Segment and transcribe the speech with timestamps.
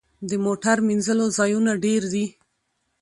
[0.29, 2.25] د موټر مینځلو ځایونه ډیر دي؟